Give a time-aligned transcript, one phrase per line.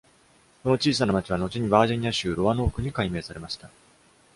[0.63, 3.69] この小さな町は後にバージニア州ロアノークに改名されました。